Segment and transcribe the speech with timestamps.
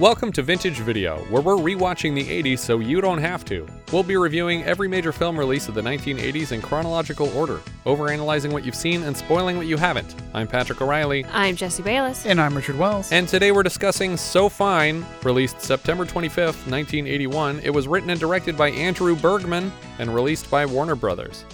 [0.00, 3.66] Welcome to Vintage Video, where we're rewatching the 80s so you don't have to.
[3.92, 8.64] We'll be reviewing every major film release of the 1980s in chronological order, overanalyzing what
[8.64, 10.14] you've seen and spoiling what you haven't.
[10.34, 12.26] I'm Patrick O'Reilly, I'm Jesse Bayless.
[12.26, 13.10] And I'm Richard Wells.
[13.10, 17.58] and today we're discussing So Fine, released September 25th, 1981.
[17.64, 21.44] It was written and directed by Andrew Bergman and released by Warner Brothers.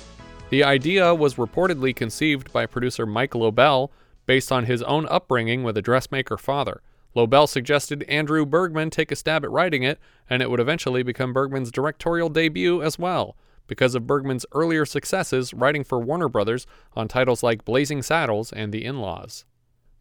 [0.50, 3.90] The idea was reportedly conceived by producer Mike Lobel
[4.26, 6.82] based on his own upbringing with a dressmaker father.
[7.14, 11.32] Lobel suggested Andrew Bergman take a stab at writing it, and it would eventually become
[11.32, 17.06] Bergman's directorial debut as well, because of Bergman's earlier successes writing for Warner Brothers on
[17.06, 19.44] titles like Blazing Saddles and The In Laws.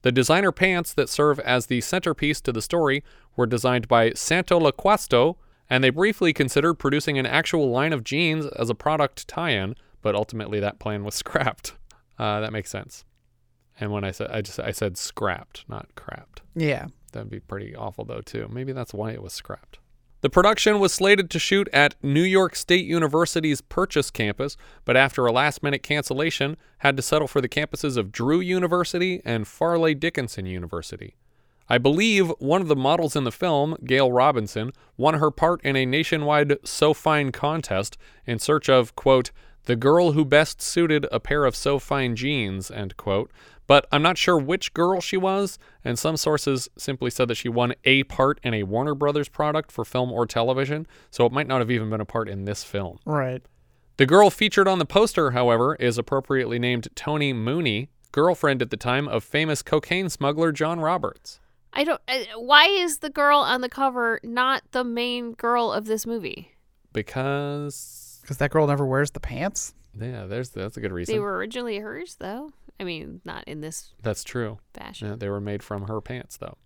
[0.02, 3.04] The designer pants that serve as the centerpiece to the story
[3.38, 5.38] were designed by Santo Loquasto,
[5.70, 9.76] and they briefly considered producing an actual line of jeans as a product tie in,
[10.02, 11.74] but ultimately that plan was scrapped.
[12.20, 13.06] Uh, that makes sense.
[13.80, 16.42] And when I said I just I said scrapped, not crapped.
[16.56, 16.88] Yeah.
[17.14, 18.50] That'd be pretty awful, though, too.
[18.52, 19.80] Maybe that's why it was scrapped.
[20.22, 25.26] The production was slated to shoot at New York State University's Purchase campus, but after
[25.26, 29.96] a last minute cancellation, had to settle for the campuses of Drew University and Fairleigh
[29.96, 31.16] Dickinson University.
[31.68, 35.76] I believe one of the models in the film, Gail Robinson, won her part in
[35.76, 39.32] a nationwide So Fine contest in search of, quote,
[39.66, 43.32] the girl who best suited a pair of so fine jeans, end quote.
[43.66, 47.48] But I'm not sure which girl she was, and some sources simply said that she
[47.50, 51.48] won a part in a Warner Brothers product for film or television, so it might
[51.48, 53.00] not have even been a part in this film.
[53.06, 53.42] Right.
[53.98, 58.78] The girl featured on the poster, however, is appropriately named Tony Mooney, girlfriend at the
[58.78, 61.40] time of famous cocaine smuggler John Roberts.
[61.72, 62.02] I don't.
[62.08, 66.52] Uh, why is the girl on the cover not the main girl of this movie?
[66.92, 69.74] Because Because that girl never wears the pants.
[70.00, 71.14] yeah, there's that's a good reason.
[71.16, 72.52] They were originally hers, though.
[72.80, 74.60] I mean, not in this That's true.
[74.74, 75.08] fashion.
[75.10, 76.58] Yeah, they were made from her pants, though.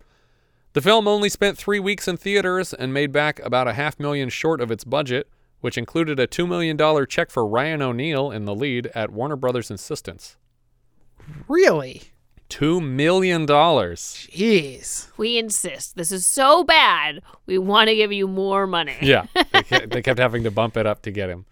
[0.72, 4.28] The film only spent three weeks in theaters and made back about a half million
[4.28, 5.28] short of its budget,
[5.60, 9.70] which included a $2 million check for Ryan O'Neal in the lead at Warner Brothers'
[9.70, 10.36] insistence.
[11.48, 12.02] Really?
[12.48, 13.46] $2 million.
[13.46, 15.08] Jeez.
[15.16, 15.96] We insist.
[15.96, 17.22] This is so bad.
[17.46, 18.96] We want to give you more money.
[19.02, 21.44] Yeah, they kept, they kept having to bump it up to get him.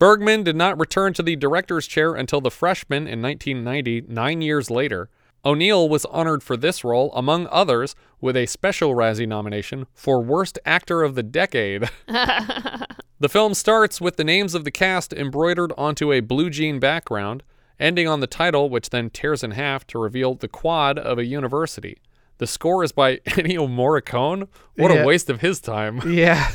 [0.00, 4.70] Bergman did not return to the director's chair until The Freshman in 1990, nine years
[4.70, 5.10] later.
[5.44, 10.58] O'Neal was honored for this role, among others, with a special Razzie nomination for Worst
[10.64, 11.90] Actor of the Decade.
[12.08, 17.42] the film starts with the names of the cast embroidered onto a blue jean background,
[17.78, 21.26] ending on the title, which then tears in half to reveal the quad of a
[21.26, 21.98] university.
[22.38, 24.48] The score is by Ennio Morricone.
[24.76, 25.02] What Yeah.
[25.02, 26.00] a waste of his time.
[26.10, 26.50] Yeah.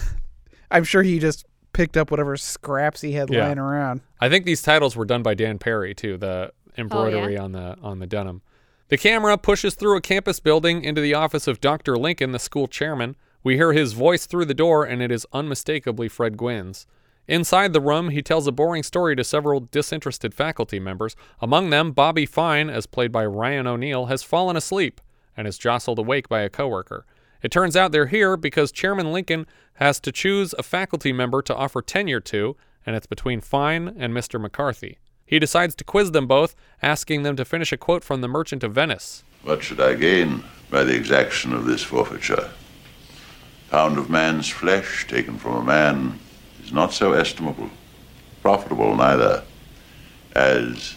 [0.72, 1.46] I'm sure he just
[1.76, 3.46] picked up whatever scraps he had Yeah.
[3.46, 4.02] lying around.
[4.20, 8.00] I think these titles were done by Dan Perry too, the embroidery on the on
[8.00, 8.42] the denim.
[8.88, 11.98] The camera pushes through a campus building into the office of Dr.
[11.98, 13.16] Lincoln, the school chairman.
[13.44, 16.88] We hear his voice through the door and it is unmistakably Fred Gwynne's.
[17.28, 21.16] Inside the room, he tells a boring story to several disinterested faculty members.
[21.42, 25.02] Among them, Bobby Fine, as played by Ryan O'Neal, has fallen asleep
[25.36, 27.04] and is jostled awake by a coworker.
[27.46, 29.46] It turns out they're here because Chairman Lincoln
[29.76, 32.56] has to choose a faculty member to offer tenure to,
[32.88, 34.42] and it's between Fine and Mr.
[34.42, 34.98] McCarthy.
[35.28, 38.64] He decides to quiz them both, asking them to finish a quote from The Merchant
[38.64, 39.24] of Venice.
[39.44, 42.50] What should I gain by the exaction of this forfeiture?
[43.70, 46.20] Pound of man's flesh taken from a man
[46.64, 47.70] is not so estimable,
[48.42, 49.44] profitable neither,
[50.34, 50.96] as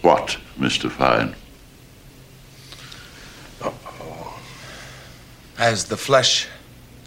[0.00, 0.90] what, Mr.
[0.90, 1.36] Fine?
[5.58, 6.48] As the flesh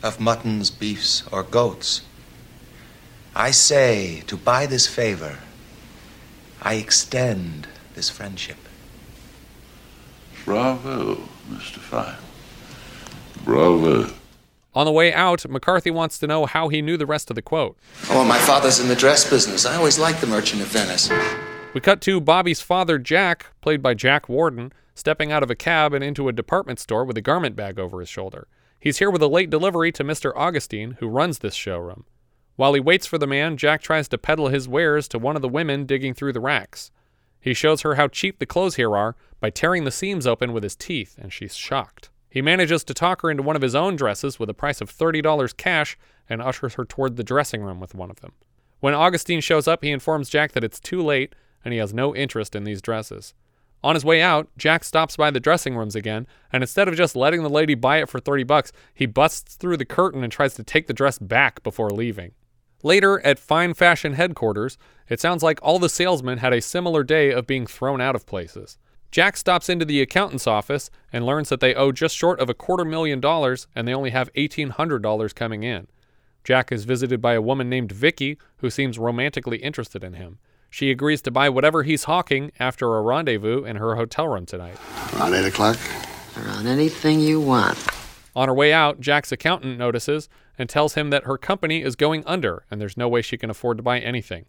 [0.02, 2.02] of muttons, beefs, or goats.
[3.36, 5.38] I say, to buy this favor,
[6.62, 8.58] I extend this friendship.
[10.46, 11.16] Bravo,
[11.50, 11.78] Mr.
[11.80, 12.16] Fine.
[13.44, 14.12] Bravo.
[14.74, 17.42] On the way out, McCarthy wants to know how he knew the rest of the
[17.42, 17.78] quote.
[18.10, 19.66] Oh, my father's in the dress business.
[19.66, 21.10] I always liked the Merchant of Venice.
[21.74, 25.94] We cut to Bobby's father, Jack, played by Jack Warden, stepping out of a cab
[25.94, 28.48] and into a department store with a garment bag over his shoulder.
[28.80, 30.32] He's here with a late delivery to Mr.
[30.36, 32.06] Augustine, who runs this showroom.
[32.56, 35.42] While he waits for the man, Jack tries to peddle his wares to one of
[35.42, 36.92] the women digging through the racks.
[37.40, 40.64] He shows her how cheap the clothes here are by tearing the seams open with
[40.64, 42.10] his teeth, and she's shocked.
[42.30, 44.96] He manages to talk her into one of his own dresses with a price of
[44.96, 45.98] $30 cash
[46.30, 48.34] and ushers her toward the dressing room with one of them.
[48.82, 52.16] When Augustine shows up, he informs Jack that it's too late and he has no
[52.16, 53.34] interest in these dresses.
[53.84, 57.16] On his way out, Jack stops by the dressing rooms again, and instead of just
[57.16, 60.54] letting the lady buy it for 30 bucks, he busts through the curtain and tries
[60.56, 62.34] to take the dress back before leaving.
[62.84, 64.78] Later, at Fine Fashion headquarters,
[65.08, 68.26] it sounds like all the salesmen had a similar day of being thrown out of
[68.26, 68.78] places.
[69.12, 72.54] Jack stops into the accountant's office and learns that they owe just short of a
[72.54, 75.88] quarter million dollars and they only have $1,800 coming in.
[76.44, 80.38] Jack is visited by a woman named Vicky who seems romantically interested in him.
[80.70, 84.78] She agrees to buy whatever he's hawking after a rendezvous in her hotel room tonight.
[85.16, 85.78] Around 8 o'clock?
[86.38, 87.78] Around anything you want.
[88.36, 92.24] On her way out, Jack's accountant notices and tells him that her company is going
[92.26, 94.46] under and there's no way she can afford to buy anything.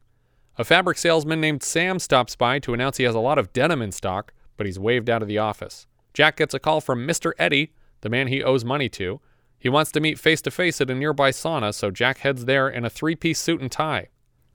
[0.58, 3.80] A fabric salesman named Sam stops by to announce he has a lot of denim
[3.80, 5.86] in stock, but he's waved out of the office.
[6.12, 7.32] Jack gets a call from Mr.
[7.38, 9.20] Eddie, the man he owes money to.
[9.58, 12.68] He wants to meet face to face at a nearby sauna, so Jack heads there
[12.68, 14.08] in a three piece suit and tie.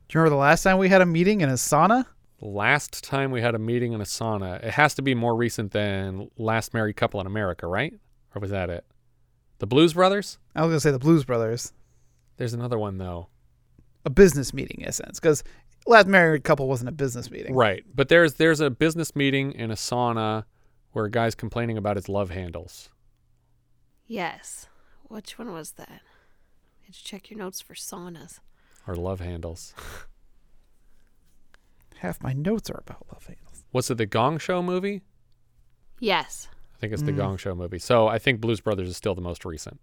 [0.08, 2.06] Do you remember the last time we had a meeting in a sauna?
[2.40, 5.72] Last time we had a meeting in a sauna, it has to be more recent
[5.72, 7.94] than Last Married Couple in America, right?
[8.36, 8.86] Or was that it?
[9.60, 10.38] The Blues Brothers?
[10.56, 11.74] I was gonna say the Blues Brothers.
[12.38, 13.30] There's another one though.
[14.06, 15.44] A business meeting, in a sense, because
[15.88, 17.56] last married couple wasn't a business meeting.
[17.56, 17.84] Right.
[17.96, 20.44] But there's there's a business meeting in a sauna
[20.92, 22.90] where a guy's complaining about his love handles.
[24.06, 24.68] Yes.
[25.08, 26.02] Which one was that?
[26.86, 28.40] Did you check your notes for saunas?
[28.88, 29.74] Or love handles.
[31.98, 33.64] Half my notes are about love handles.
[33.74, 35.02] Was it the Gong Show movie?
[36.00, 36.48] Yes.
[36.76, 37.18] I think it's the mm.
[37.18, 37.80] Gong Show movie.
[37.80, 39.80] So I think Blues Brothers is still the most recent.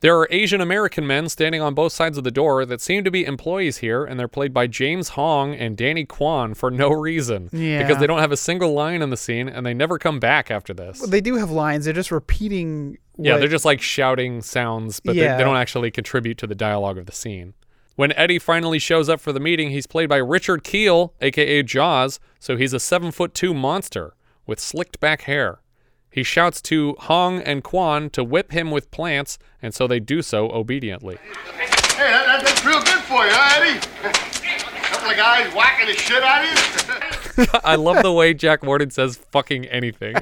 [0.00, 3.10] There are Asian American men standing on both sides of the door that seem to
[3.10, 7.50] be employees here, and they're played by James Hong and Danny Kwan for no reason.
[7.52, 7.82] Yeah.
[7.82, 10.52] Because they don't have a single line in the scene, and they never come back
[10.52, 11.00] after this.
[11.00, 11.84] Well, they do have lines.
[11.84, 12.98] They're just repeating.
[13.16, 16.98] Yeah, they're just like shouting sounds, but they, they don't actually contribute to the dialogue
[16.98, 17.54] of the scene.
[17.98, 22.20] When Eddie finally shows up for the meeting, he's played by Richard Kiel, aka Jaws,
[22.38, 24.14] so he's a seven foot two monster
[24.46, 25.62] with slicked back hair.
[26.08, 30.22] He shouts to Hong and Kwan to whip him with plants, and so they do
[30.22, 31.16] so obediently.
[31.56, 33.80] Hey, that, that, that's real good for you, huh, Eddie?
[34.92, 37.14] Couple of guys whacking the shit out of you.
[37.64, 40.14] I love the way Jack Warden says fucking anything.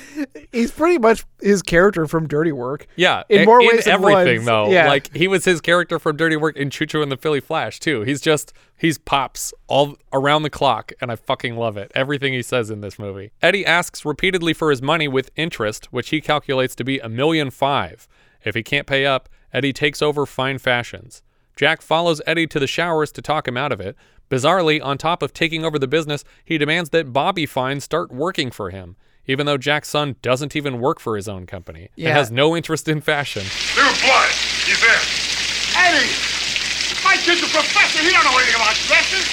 [0.52, 2.86] He's pretty much his character from Dirty Work.
[2.96, 4.44] Yeah, in more ways than everything one.
[4.44, 4.70] though.
[4.70, 7.40] Yeah, Like he was his character from Dirty Work in Choo Choo and the Philly
[7.40, 8.02] Flash too.
[8.02, 11.90] He's just he's pops all around the clock, and I fucking love it.
[11.94, 13.32] Everything he says in this movie.
[13.40, 17.50] Eddie asks repeatedly for his money with interest, which he calculates to be a million
[17.50, 18.06] five.
[18.44, 21.22] If he can't pay up, Eddie takes over Fine Fashions.
[21.54, 23.94] Jack follows Eddie to the showers to talk him out of it.
[24.32, 28.50] Bizarrely, on top of taking over the business, he demands that Bobby Fine start working
[28.50, 28.96] for him,
[29.26, 32.88] even though Jack's son doesn't even work for his own company and has no interest
[32.88, 33.42] in fashion.
[33.76, 34.30] Little blood.
[34.64, 35.76] He's in!
[35.76, 36.08] Eddie!
[37.04, 38.02] My kid's a professor.
[38.02, 39.28] He don't know anything about dresses.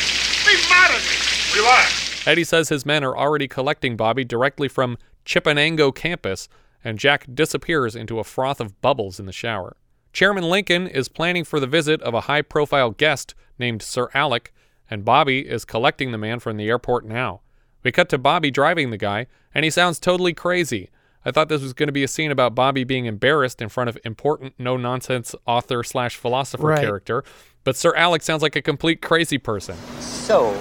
[0.45, 1.61] Be mad at me.
[1.61, 2.27] Relax.
[2.27, 6.49] Eddie says his men are already collecting Bobby directly from Chippenango campus,
[6.83, 9.77] and Jack disappears into a froth of bubbles in the shower.
[10.11, 14.53] Chairman Lincoln is planning for the visit of a high profile guest named Sir Alec,
[14.89, 17.41] and Bobby is collecting the man from the airport now.
[17.83, 20.89] We cut to Bobby driving the guy, and he sounds totally crazy.
[21.25, 23.89] I thought this was going to be a scene about Bobby being embarrassed in front
[23.89, 26.81] of important, no nonsense author slash philosopher Right.
[26.83, 27.23] character,
[27.63, 29.75] but Sir Alec sounds like a complete crazy person.
[29.99, 30.55] So,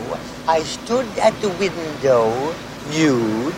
[0.48, 2.54] I stood at the window,
[2.90, 3.54] nude,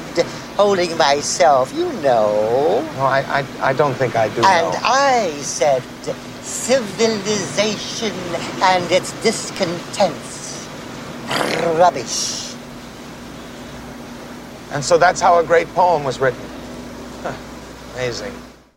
[0.56, 2.82] holding myself, you know.
[2.96, 4.80] No, I, I, I don't think I do And know.
[4.82, 5.82] I said,
[6.42, 8.12] civilization
[8.62, 10.39] and its discontents.
[11.30, 12.54] Rubbish.
[14.72, 16.40] And so that's how a great poem was written.
[17.22, 17.32] Huh.
[17.94, 18.32] Amazing.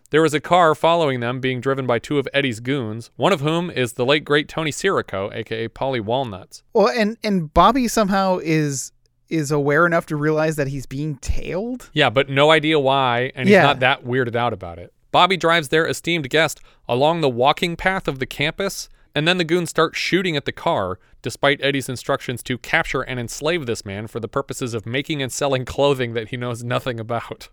[0.09, 3.41] There was a car following them being driven by two of Eddie's goons, one of
[3.41, 6.63] whom is the late great Tony Sirico, aka Paulie Walnuts.
[6.73, 8.91] Well, and and Bobby somehow is
[9.29, 11.89] is aware enough to realize that he's being tailed.
[11.93, 13.63] Yeah, but no idea why, and he's Yeah.
[13.63, 14.93] not that weirded out about it.
[15.11, 19.43] Bobby drives their esteemed guest along the walking path of the campus, and then the
[19.43, 24.07] goons start shooting at the car, despite Eddie's instructions to capture and enslave this man
[24.07, 27.49] for the purposes of making and selling clothing that he knows nothing about.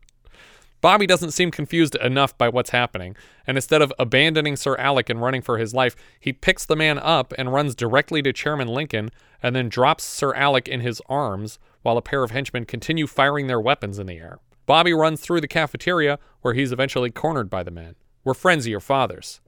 [0.81, 3.15] Bobby doesn't seem confused enough by what's happening,
[3.47, 6.99] and instead of abandoning Sir Alec and running for his life, he picks the man
[6.99, 9.11] up and runs directly to Chairman Lincoln
[9.43, 13.47] and then drops Sir Alec in his arms while a pair of henchmen continue firing
[13.47, 14.39] their weapons in the air.
[14.65, 17.97] Bobby runs through the cafeteria where he's eventually cornered by the men.
[18.25, 19.41] We're friends of your father's.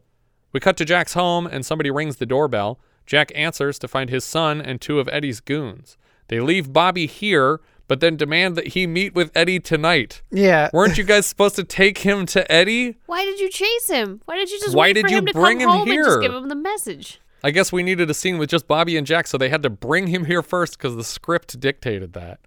[0.53, 2.79] We cut to Jack's home and somebody rings the doorbell.
[3.07, 5.97] Jack answers to find his son and two of Eddie's goons.
[6.29, 10.23] They leave Bobby here, but then demand that he meet with Eddie tonight.
[10.31, 10.71] Yeah.
[10.73, 12.99] Weren't you guys supposed to take him to Eddie?
[13.07, 14.21] Why did you chase him?
[14.27, 15.81] Why did you just Why wait did for you him to bring come him home
[15.83, 16.05] and here?
[16.05, 17.21] just give him the message?
[17.45, 19.71] I guess we needed a scene with just Bobby and Jack, so they had to
[19.71, 22.39] bring him here first because the script dictated that.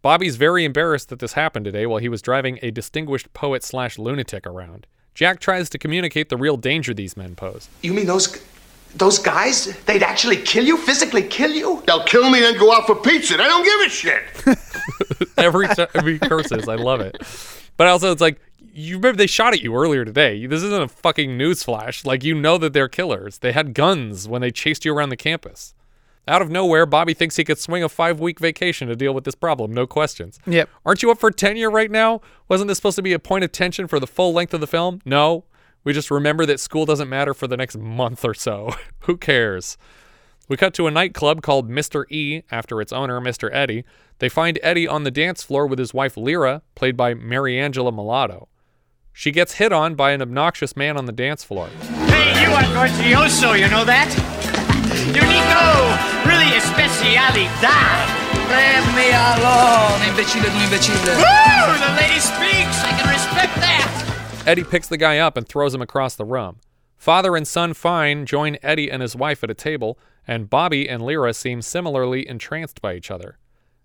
[0.00, 3.98] Bobby's very embarrassed that this happened today while he was driving a distinguished poet slash
[3.98, 4.86] lunatic around.
[5.18, 7.68] Jack tries to communicate the real danger these men pose.
[7.82, 8.40] You mean those
[8.94, 9.76] those guys?
[9.84, 11.82] They'd actually kill you, physically kill you?
[11.88, 13.34] They'll kill me and go out for pizza.
[13.34, 15.36] I don't give a shit.
[15.36, 17.20] Every time he curses, I love it.
[17.76, 18.40] But also, it's like
[18.72, 20.46] you remember they shot at you earlier today.
[20.46, 22.04] This isn't a fucking news flash.
[22.04, 23.38] Like you know that they're killers.
[23.38, 25.74] They had guns when they chased you around the campus.
[26.28, 29.24] Out of nowhere, Bobby thinks he could swing a five week vacation to deal with
[29.24, 30.38] this problem, no questions.
[30.46, 30.68] Yep.
[30.84, 32.20] Aren't you up for tenure right now?
[32.48, 34.66] Wasn't this supposed to be a point of tension for the full length of the
[34.66, 35.00] film?
[35.06, 35.44] No.
[35.84, 38.74] We just remember that school doesn't matter for the next month or so.
[39.00, 39.78] Who cares?
[40.48, 42.04] We cut to a nightclub called Mr.
[42.10, 43.48] E after its owner, Mr.
[43.52, 43.84] Eddie.
[44.18, 48.48] They find Eddie on the dance floor with his wife Lyra, played by Mariangela Melato.
[49.12, 51.68] She gets hit on by an obnoxious man on the dance floor.
[52.06, 54.37] Hey, you are Gorgioso, you know that?
[55.12, 55.64] Unico,
[56.26, 58.06] really especialidad.
[58.48, 60.96] Leave me alone, imbecile du imbecile.
[61.16, 61.78] Woo!
[61.78, 62.82] The lady speaks.
[62.84, 64.42] I can respect that.
[64.46, 66.58] Eddie picks the guy up and throws him across the room.
[66.96, 71.02] Father and son Fine join Eddie and his wife at a table, and Bobby and
[71.02, 73.38] Lyra seem similarly entranced by each other.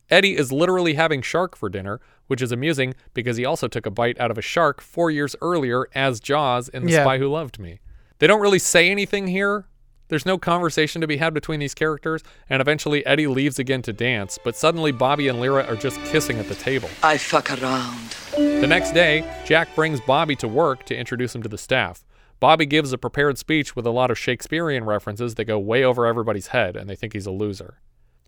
[0.09, 3.91] Eddie is literally having shark for dinner, which is amusing because he also took a
[3.91, 7.03] bite out of a shark four years earlier as Jaws in The Yeah.
[7.03, 7.79] Spy Who Loved Me.
[8.19, 9.65] They don't really say anything here.
[10.13, 13.91] There's no conversation to be had between these characters, and eventually Eddie leaves again to
[13.91, 16.87] dance, but suddenly Bobby and Lyra are just kissing at the table.
[17.01, 18.11] I fuck around.
[18.37, 22.05] The next day, Jack brings Bobby to work to introduce him to the staff.
[22.39, 26.05] Bobby gives a prepared speech with a lot of Shakespearean references that go way over
[26.05, 27.79] everybody's head, and they think he's a loser.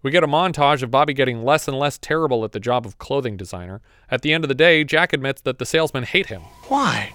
[0.01, 2.97] We get a montage of Bobby getting less and less terrible at the job of
[2.97, 3.83] clothing designer.
[4.09, 6.41] At the end of the day, Jack admits that the salesmen hate him.
[6.67, 7.13] Why?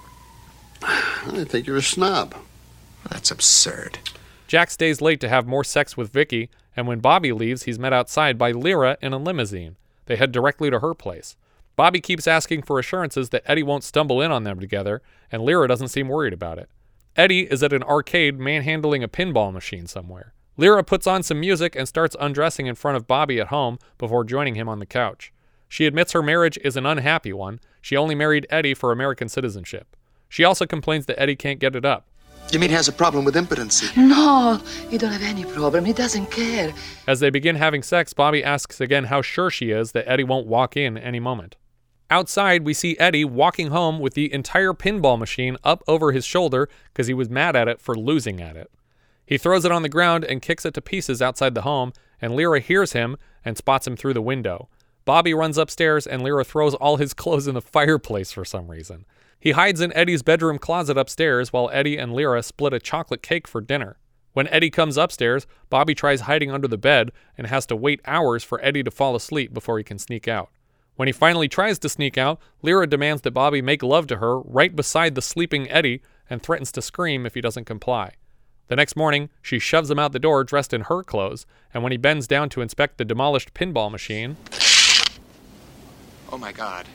[0.82, 2.36] I think you're a snob.
[3.10, 3.98] That's absurd.
[4.46, 7.92] Jack stays late to have more sex with Vicky, and when Bobby leaves, he's met
[7.92, 9.76] outside by Lyra in a limousine.
[10.06, 11.36] They head directly to her place.
[11.76, 15.68] Bobby keeps asking for assurances that Eddie won't stumble in on them together, and Lyra
[15.68, 16.68] doesn't seem worried about it.
[17.16, 20.32] Eddie is at an arcade manhandling a pinball machine somewhere.
[20.56, 24.24] Lyra puts on some music and starts undressing in front of Bobby at home before
[24.24, 25.32] joining him on the couch.
[25.68, 27.60] She admits her marriage is an unhappy one.
[27.80, 29.96] She only married Eddie for American citizenship.
[30.28, 32.06] She also complains that Eddie can't get it up.
[32.50, 33.88] You mean he has a problem with impotency?
[33.98, 35.84] No, he don't have any problem.
[35.84, 36.74] He doesn't care.
[37.06, 40.46] As they begin having sex, Bobby asks again how sure she is that Eddie won't
[40.46, 41.56] walk in any moment.
[42.10, 46.68] Outside, we see Eddie walking home with the entire pinball machine up over his shoulder
[46.92, 48.70] because he was mad at it for losing at it.
[49.24, 52.36] He throws it on the ground and kicks it to pieces outside the home, and
[52.36, 54.68] Lyra hears him and spots him through the window.
[55.06, 59.06] Bobby runs upstairs, and Lyra throws all his clothes in the fireplace for some reason.
[59.42, 63.48] He hides in Eddie's bedroom closet upstairs while Eddie and Lyra split a chocolate cake
[63.48, 63.98] for dinner.
[64.34, 68.44] When Eddie comes upstairs, Bobby tries hiding under the bed and has to wait hours
[68.44, 70.50] for Eddie to fall asleep before he can sneak out.
[70.94, 74.38] When he finally tries to sneak out, Lyra demands that Bobby make love to her
[74.42, 78.12] right beside the sleeping Eddie and threatens to scream if he doesn't comply.
[78.68, 81.90] The next morning, she shoves him out the door dressed in her clothes, and when
[81.90, 84.36] he bends down to inspect the demolished pinball machine,
[86.30, 86.86] Oh my god.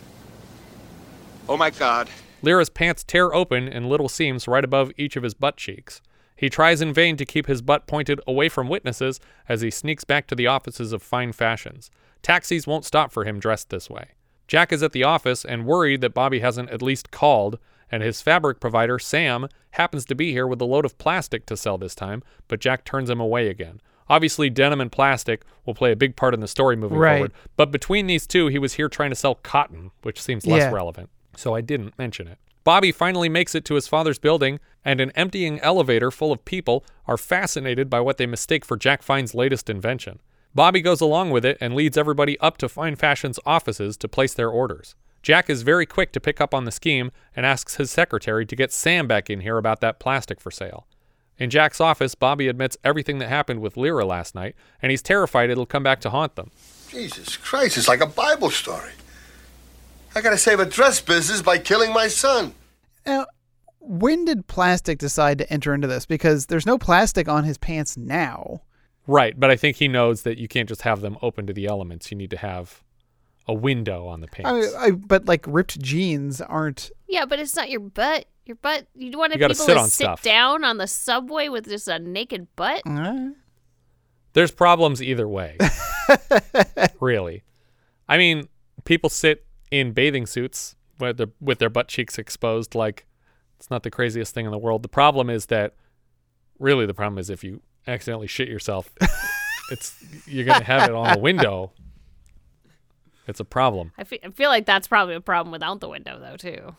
[1.50, 2.10] Oh my god.
[2.48, 6.02] Lyra's pants tear open in little seams right above each of his butt cheeks.
[6.34, 10.06] He tries in vain to keep his butt pointed away from witnesses as he sneaks
[10.06, 11.92] back to the offices of Fine Fashions.
[12.22, 14.12] Taxis won't stop for him dressed this way.
[14.48, 17.60] Jack is at the office and worried that Bobby hasn't at least called,
[17.92, 21.58] and his fabric provider, Sam, happens to be here with a load of plastic to
[21.58, 23.82] sell this time, but Jack turns him away again.
[24.08, 27.16] Obviously, denim and plastic will play a big part in the story moving Right.
[27.16, 30.62] forward, but between these two, he was here trying to sell cotton, which seems less
[30.62, 30.72] Yeah.
[30.72, 32.38] relevant, so I didn't mention it.
[32.64, 36.84] Bobby finally makes it to his father's building, and an emptying elevator full of people
[37.06, 40.20] are fascinated by what they mistake for Jack Fine's latest invention.
[40.54, 44.34] Bobby goes along with it and leads everybody up to Fine Fashion's offices to place
[44.34, 44.96] their orders.
[45.22, 48.56] Jack is very quick to pick up on the scheme and asks his secretary to
[48.56, 50.88] get Sam back in here about that plastic for sale.
[51.38, 55.50] In Jack's office, Bobby admits everything that happened with Lyra last night, and he's terrified
[55.50, 56.52] it'll come back to haunt them.
[56.90, 58.92] Jesus Christ, it's like a Bible story.
[60.16, 62.54] I gotta save a dress business by killing my son.
[63.06, 63.26] Now,
[63.80, 66.06] when did plastic decide to enter into this?
[66.06, 68.62] Because there's no plastic on his pants now.
[69.06, 71.66] Right, but I think he knows that you can't just have them open to the
[71.68, 72.12] elements.
[72.12, 72.84] You need to have
[73.48, 74.76] a window on the pants.
[74.76, 76.92] I, I, but like ripped jeans aren't.
[77.08, 78.26] Yeah, but it's not your butt.
[78.46, 78.88] Your butt.
[78.94, 80.22] You want You people sit to on sit stuff.
[80.22, 82.82] down on the subway with just a naked butt?
[84.34, 85.58] There's problems either way.
[87.00, 87.44] really.
[88.10, 88.50] I mean,
[88.84, 92.76] people sit in bathing suits with their, with their butt cheeks exposed.
[92.76, 93.06] Like,
[93.58, 94.84] it's not the craziest thing in the world.
[94.84, 95.76] The problem is that,
[96.60, 98.94] really, the problem is if you accidentally shit yourself,
[99.72, 101.72] it's you're gonna have it on a window.
[103.28, 103.92] It's a problem.
[103.98, 106.76] I I feel like that's probably a problem without the window, though, too.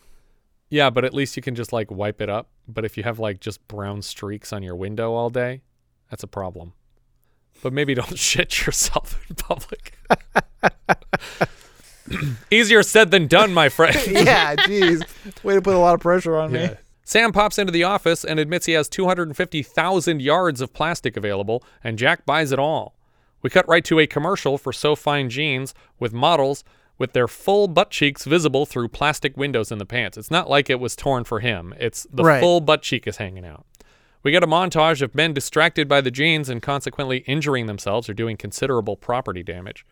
[0.70, 2.50] Yeah, but at least you can just like wipe it up.
[2.66, 5.62] But if you have like just brown streaks on your window all day,
[6.10, 6.74] that's a problem.
[7.62, 9.98] But maybe don't shit yourself in public.
[12.50, 13.96] Easier said than done, my friend.
[14.10, 15.02] yeah, jeez.
[15.44, 16.70] Way to put a lot of pressure on me.
[17.04, 21.98] Sam pops into the office and admits he has 250,000 yards of plastic available, and
[21.98, 22.94] Jack buys it all.
[23.40, 26.64] We cut right to a commercial for So Fine Jeans with models
[26.98, 30.18] with their full butt cheeks visible through plastic windows in the pants.
[30.18, 32.40] It's not like it was torn for him, it's the Right.
[32.40, 33.64] full butt cheek is hanging out.
[34.24, 38.14] We get a montage of men distracted by the jeans and consequently injuring themselves or
[38.14, 39.86] doing considerable property damage.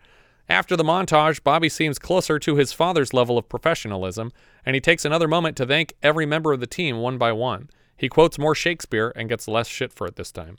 [0.49, 4.31] After the montage, Bobby seems closer to his father's level of professionalism,
[4.65, 7.69] and he takes another moment to thank every member of the team one by one.
[7.97, 10.59] He quotes more Shakespeare and gets less shit for it this time.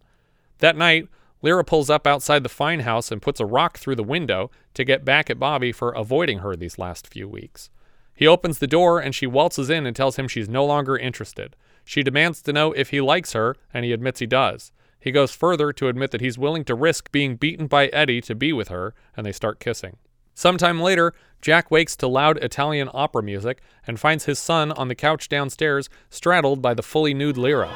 [0.60, 1.08] That night,
[1.42, 4.84] Lyra pulls up outside the fine house and puts a rock through the window to
[4.84, 7.70] get back at Bobby for avoiding her these last few weeks.
[8.14, 11.56] He opens the door and she waltzes in and tells him she's no longer interested.
[11.86, 14.74] She demands to know if he likes her, and he admits he does.
[15.00, 18.36] He goes further to admit that he's willing to risk being beaten by Eddie to
[18.36, 19.98] be with her, and they start kissing.
[20.34, 24.96] Sometime later, Jack wakes to loud Italian opera music and finds his son on the
[24.96, 27.68] couch downstairs, straddled by the fully nude Lyra.
[27.68, 27.74] Boy,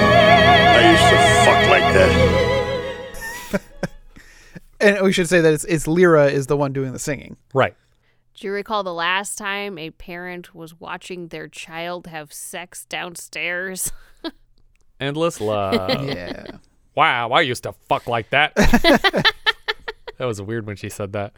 [0.00, 2.38] I used to fuck like that.
[4.80, 7.36] And we should say that it's, it's Lyra is the one doing the singing.
[7.52, 7.74] Right.
[8.34, 13.90] Do you recall the last time a parent was watching their child have sex downstairs?
[15.00, 16.04] Endless love.
[16.04, 16.58] Yeah.
[16.94, 18.54] Wow, I used to fuck like that.
[18.56, 19.24] that
[20.18, 21.32] was weird when she said that.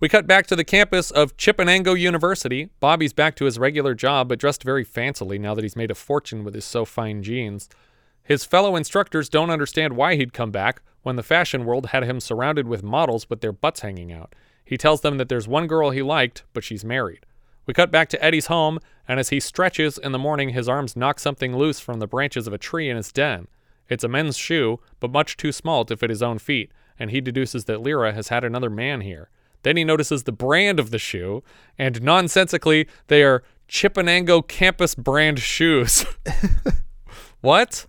[0.00, 2.68] We cut back to the campus of Chippenango University.
[2.80, 5.94] Bobby's back to his regular job, but dressed very fancily now that he's made a
[5.94, 7.68] fortune with his so fine jeans.
[8.24, 12.18] His fellow instructors don't understand why he'd come back when the fashion world had him
[12.18, 14.34] surrounded with models with their butts hanging out.
[14.64, 17.24] He tells them that there's one girl he liked, but she's married.
[17.66, 20.96] We cut back to Eddie's home, and as he stretches in the morning, his arms
[20.96, 23.48] knock something loose from the branches of a tree in his den.
[23.88, 27.20] It's a men's shoe, but much too small to fit his own feet, and he
[27.20, 29.30] deduces that Lyra has had another man here.
[29.62, 31.42] Then he notices the brand of the shoe,
[31.78, 36.04] and nonsensically, they are Chippenango campus brand shoes.
[37.40, 37.86] what?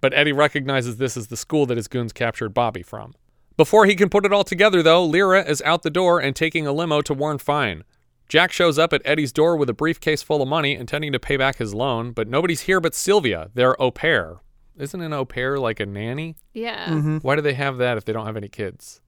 [0.00, 3.14] But Eddie recognizes this as the school that his goons captured Bobby from.
[3.56, 6.66] Before he can put it all together, though, Lyra is out the door and taking
[6.66, 7.84] a limo to Warren Fine.
[8.30, 11.36] Jack shows up at Eddie's door with a briefcase full of money, intending to pay
[11.36, 14.36] back his loan, but nobody's here but Sylvia, their au pair.
[14.78, 16.36] Isn't an au pair like a nanny?
[16.54, 16.86] yeah.
[16.90, 17.16] Mm-hmm.
[17.18, 19.00] Why do they have that if they don't have any kids?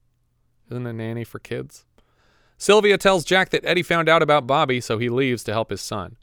[0.69, 1.85] Isn't a nanny for kids?
[2.57, 5.79] Sylvia tells Jack that Eddie found out about Bobby, so he leaves to help his
[5.79, 6.17] son.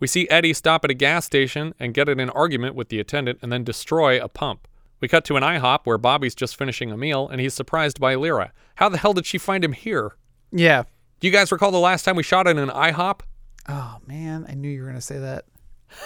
[0.00, 3.00] We see Eddie stop at a gas station and get in an argument with the
[3.00, 4.66] attendant and then destroy a pump.
[5.00, 8.14] We cut to an IHOP where Bobby's just finishing a meal and he's surprised by
[8.14, 8.52] Lyra.
[8.76, 10.16] How the hell did she find him here?
[10.50, 10.84] Yeah.
[11.20, 13.20] Do you guys recall the last time we shot in an IHOP?
[13.68, 15.44] Oh man, I knew you were gonna say that.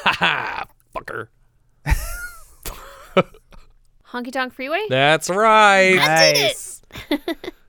[0.04, 1.28] Ha ha, fucker.
[4.12, 4.84] Honky Tonk Freeway?
[4.88, 5.94] That's right.
[5.96, 6.82] Nice.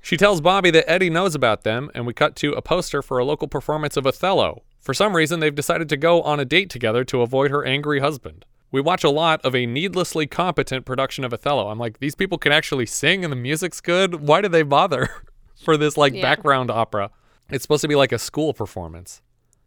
[0.04, 3.20] She tells Bobby that Eddie knows about them, and we cut to a poster for
[3.20, 4.64] a local performance of Othello.
[4.80, 8.00] For some reason, they've decided to go on a date together to avoid her angry
[8.00, 8.44] husband.
[8.72, 11.70] We watch a lot of a needlessly competent production of Othello.
[11.70, 14.16] I'm like, these people can actually sing and the music's good.
[14.28, 15.08] Why do they bother
[15.64, 16.24] for this like Yeah.
[16.24, 17.12] background opera?
[17.52, 19.22] It's supposed to be like a school performance.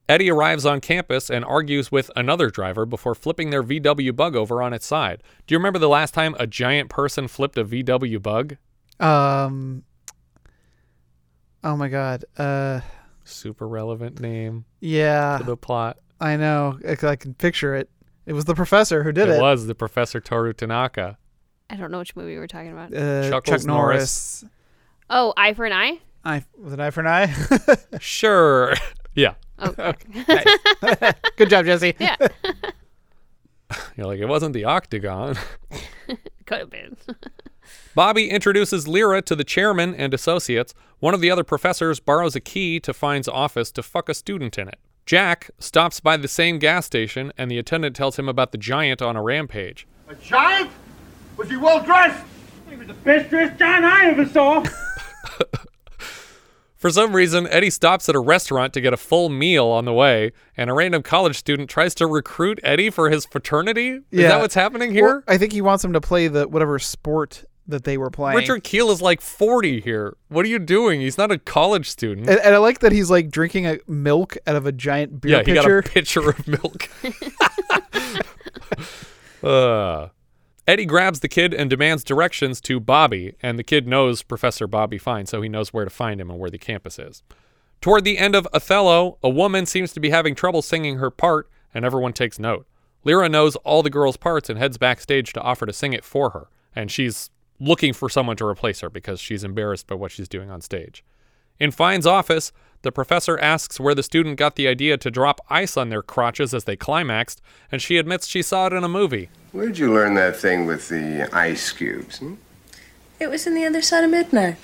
[0.09, 4.62] Eddie arrives on campus and argues with another driver before flipping their VW bug over
[4.62, 5.23] on its side.
[5.47, 8.57] Do you remember the last time a giant person flipped a VW bug?
[9.01, 9.83] Um.
[11.62, 12.25] Oh my god.
[12.37, 12.81] Uh.
[13.25, 15.38] Super relevant name Yeah.
[15.38, 15.97] to the plot.
[16.20, 16.79] I know.
[16.87, 17.88] I, I can picture it.
[18.27, 19.40] It was the professor who did it it.
[19.40, 21.16] was the Professor Toru Tanaka.
[21.70, 22.94] I don't know which movie we're talking about.
[22.94, 24.44] Uh, Chuckles Chuck Norris.
[25.11, 26.01] oh, Eye for an Eye?
[26.25, 27.35] I was it eye for an eye.
[28.01, 28.75] Sure.
[29.15, 29.35] yeah.
[29.59, 29.93] Oh,
[31.37, 31.95] Good job, Jesse.
[31.99, 32.17] yeah.
[33.97, 35.37] You're like, it wasn't the octagon.
[36.47, 36.97] Could have been.
[37.95, 40.75] Bobby introduces Lyra to the chairman and associates.
[40.99, 44.59] One of the other professors borrows a key to Fine's office to fuck a student
[44.59, 44.79] in it.
[45.07, 49.03] Jack stops by the same gas station, and the attendant tells him about the giant
[49.03, 49.87] on a rampage.
[50.09, 50.71] A giant?
[51.37, 52.25] Was he well dressed?
[52.69, 54.65] He was the best dressed giant I ever saw.
[56.85, 59.92] For some reason, Eddie stops at a restaurant to get a full meal on the
[59.94, 64.01] way, and a random college student tries to recruit Eddie for his fraternity.
[64.11, 65.07] Is that what's happening here?
[65.07, 68.37] Well, I think he wants him to play the whatever sport that they were playing.
[68.37, 70.18] Richard Kiel is like 40 here.
[70.29, 71.01] What are you doing?
[71.01, 72.29] He's not a college student.
[72.29, 75.38] and, and I like that he's like drinking a milk out of a giant beer
[75.38, 75.81] yeah, he pitcher.
[75.81, 76.90] got a pitcher of milk.
[79.42, 80.09] uh,
[80.66, 84.96] Eddie grabs the kid and demands directions to Bobby, and the kid knows Professor Bobby
[84.96, 87.22] Fine, so he knows where to find him and where the campus is.
[87.83, 91.50] Toward the end of Othello, a woman seems to be having trouble singing her part,
[91.74, 92.66] and everyone takes note.
[93.05, 96.31] Lyra knows all the girls' parts and heads backstage to offer to sing it for
[96.31, 97.29] her, and she's
[97.61, 101.05] looking for someone to replace her because she's embarrassed by what she's doing on stage.
[101.61, 105.77] In Fine's office, the professor asks where the student got the idea to drop ice
[105.77, 109.29] on their crotches as they climaxed, and she admits she saw it in a movie.
[109.55, 112.19] Where'd you learn that thing with the ice cubes?
[112.19, 112.35] Hmm?
[113.21, 114.57] It was in the other side of midnight.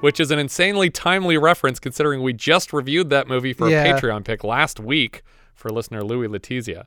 [0.00, 3.82] which is an insanely timely reference considering we just reviewed that movie for Yeah.
[3.82, 5.22] a Patreon pick last week
[5.54, 6.84] for listener Louis Letizia.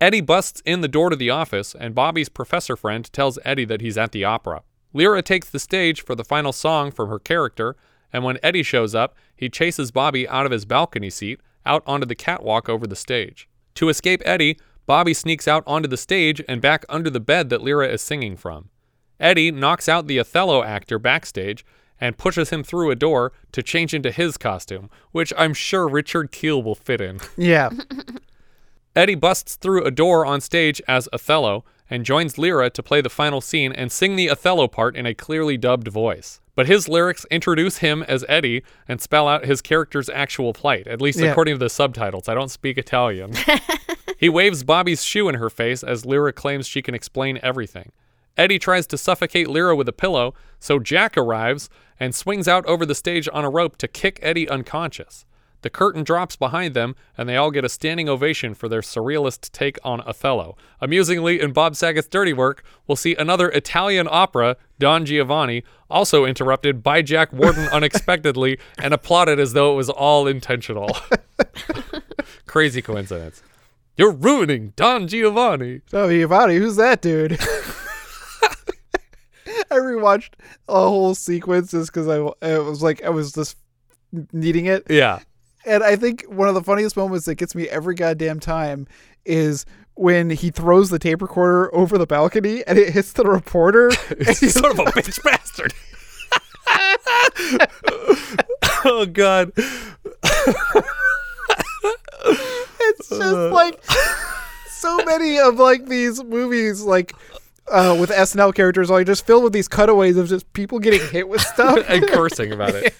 [0.00, 3.80] Eddie busts in the door to the office, and Bobby's professor friend tells Eddie that
[3.80, 4.62] he's at the opera.
[4.92, 7.76] Lyra takes the stage for the final song from her character,
[8.12, 12.06] and when Eddie shows up, he chases Bobby out of his balcony seat out onto
[12.06, 13.48] the catwalk over the stage.
[13.76, 17.62] To escape Eddie, Bobby sneaks out onto the stage and back under the bed that
[17.62, 18.68] Lyra is singing from.
[19.20, 21.64] Eddie knocks out the Othello actor backstage
[22.00, 26.32] and pushes him through a door to change into his costume, which I'm sure Richard
[26.32, 27.20] Kiel will fit in.
[27.36, 27.70] Yeah.
[28.94, 33.08] Eddie busts through a door on stage as Othello and joins Lyra to play the
[33.08, 36.40] final scene and sing the Othello part in a clearly dubbed voice.
[36.54, 41.00] But his lyrics introduce him as Eddie and spell out his character's actual plight, at
[41.00, 41.30] least Yeah.
[41.30, 42.28] according to the subtitles.
[42.28, 43.32] I don't speak Italian.
[44.22, 47.90] he waves Bobby's shoe in her face as Lyra claims she can explain everything.
[48.36, 52.86] Eddie tries to suffocate Lyra with a pillow, so Jack arrives and swings out over
[52.86, 55.26] the stage on a rope to kick Eddie unconscious.
[55.62, 59.50] The curtain drops behind them, and they all get a standing ovation for their surrealist
[59.50, 60.56] take on Othello.
[60.80, 66.80] Amusingly, in Bob Saget's dirty work, we'll see another Italian opera, Don Giovanni, also interrupted
[66.80, 70.96] by Jack Warden unexpectedly and applauded as though it was all intentional.
[72.46, 73.42] Crazy coincidence.
[74.02, 75.82] You're ruining Don Giovanni.
[75.88, 77.34] Don Giovanni, who's that dude?
[79.70, 80.30] I rewatched
[80.68, 83.56] a whole sequence just because I it was like I was just
[84.32, 84.82] needing it.
[84.90, 85.20] Yeah.
[85.64, 88.88] And I think one of the funniest moments that gets me every goddamn time
[89.24, 93.92] is when he throws the tape recorder over the balcony and it hits the reporter.
[94.18, 95.74] He's sort of a bitch bastard.
[98.84, 99.52] oh god.
[102.98, 103.82] it's just like
[104.68, 107.14] so many of like these movies like
[107.70, 111.28] uh, with SNL characters are just filled with these cutaways of just people getting hit
[111.28, 112.94] with stuff and cursing about it.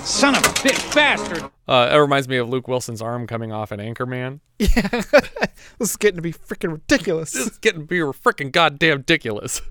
[0.00, 1.44] Son of a bitch bastard.
[1.66, 4.40] Uh, it reminds me of Luke Wilson's arm coming off in Anchorman.
[4.60, 5.02] Yeah,
[5.78, 7.30] this is getting to be freaking ridiculous.
[7.32, 9.62] This is getting to be freaking goddamn ridiculous.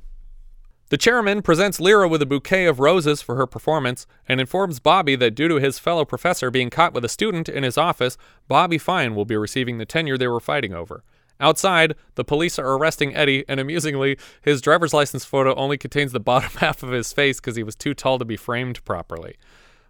[0.89, 5.17] The chairman presents Lyra with a bouquet of roses for her performance and informs Bobby
[5.17, 8.77] that due to his fellow professor being caught with a student in his office, Bobby
[8.77, 11.03] Fine will be receiving the tenure they were fighting over.
[11.41, 16.19] Outside, the police are arresting Eddie, and amusingly, his driver's license photo only contains the
[16.21, 19.35] bottom half of his face because he was too tall to be framed properly.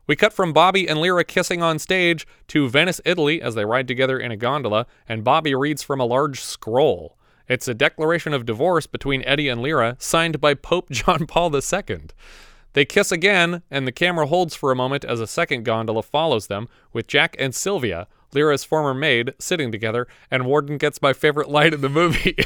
[0.07, 3.87] We cut from Bobby and Lyra kissing on stage to Venice, Italy, as they ride
[3.87, 7.16] together in a gondola, and Bobby reads from a large scroll.
[7.47, 11.99] It's a declaration of divorce between Eddie and Lyra, signed by Pope John Paul II.
[12.73, 16.47] They kiss again, and the camera holds for a moment as a second gondola follows
[16.47, 21.49] them, with Jack and Sylvia, Lyra's former maid, sitting together, and Warden gets my favorite
[21.49, 22.37] line in the movie.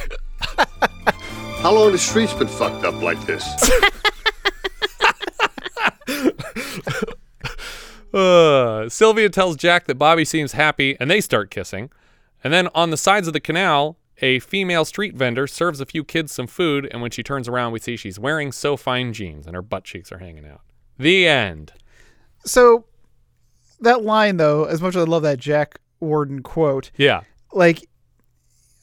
[1.62, 3.46] How long the streets been fucked up like this?
[8.14, 11.90] Uh, Sylvia tells Jack that Bobby seems happy, and they start kissing.
[12.44, 16.04] And then on the sides of the canal, a female street vendor serves a few
[16.04, 19.46] kids some food, and when she turns around, we see she's wearing so fine jeans
[19.48, 20.62] and her butt cheeks are hanging out.
[20.98, 21.74] The end.
[22.46, 22.86] So
[23.80, 27.22] that line though, as much as I love that Jack Warden quote, Yeah.
[27.52, 27.88] like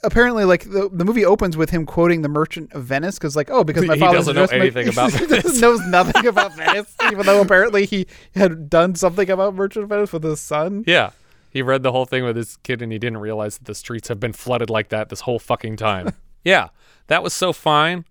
[0.04, 3.50] apparently like the, the movie opens with him quoting the merchant of venice because like
[3.50, 5.60] oh because my He father's doesn't know anything about he Venice.
[5.60, 10.12] knows nothing about venice even though apparently he had done something about merchant of venice
[10.12, 11.10] with his son Yeah.
[11.58, 14.06] He read the whole thing with his kid and he didn't realize that the streets
[14.06, 16.12] have been flooded like that this whole fucking time.
[16.44, 16.68] yeah.
[17.08, 18.04] That was so fine.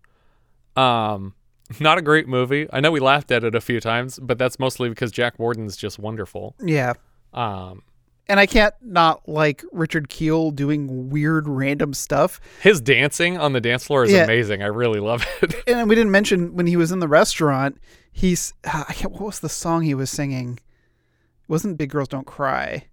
[0.75, 1.33] Um
[1.79, 2.67] not a great movie.
[2.73, 5.77] I know we laughed at it a few times, but that's mostly because Jack Warden's
[5.77, 6.55] just wonderful.
[6.61, 6.93] yeah
[7.33, 7.83] Um
[8.29, 13.61] and i can't not like richard kiel doing weird random stuff his dancing on the
[13.61, 14.25] dance floor is Yeah.
[14.25, 14.61] amazing.
[14.61, 15.55] I really love it.
[15.67, 17.77] and we didn't mention when he was in the restaurant
[18.11, 22.27] he's I can't, what was the song he was singing it wasn't big girls don't
[22.27, 22.87] cry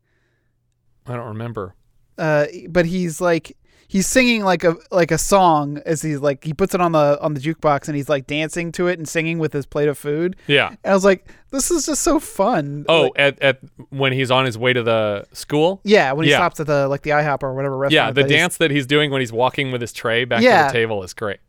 [1.06, 1.74] I don't remember.
[2.18, 6.54] uh, but he's like he's singing like a like a song as he's like he
[6.54, 9.38] puts it on the on the jukebox and he's like dancing to it and singing
[9.38, 10.36] with his plate of food.
[10.46, 10.68] Yeah.
[10.68, 12.86] And I was like, this is just so fun.
[12.88, 15.80] Oh, Like, at, at when he's on his way to the school.
[15.84, 16.38] yeah, when he yeah.
[16.38, 18.06] stops at the like the IHOP or whatever restaurant.
[18.08, 20.66] Yeah, the that dance that he's doing when he's walking with his tray back Yeah.
[20.66, 21.40] to the table is great.